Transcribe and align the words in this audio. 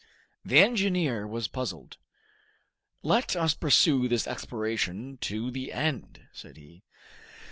The 0.43 0.57
engineer 0.57 1.27
was 1.27 1.47
puzzled. 1.47 1.97
"Let 3.03 3.35
us 3.35 3.53
pursue 3.53 4.07
this 4.07 4.25
exploration 4.25 5.19
to 5.21 5.51
the 5.51 5.71
end," 5.71 6.23
said 6.31 6.57
he. 6.57 6.81